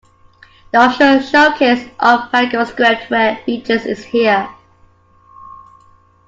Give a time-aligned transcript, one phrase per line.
[0.71, 4.49] The official showcase of Pango's script-aware features is here.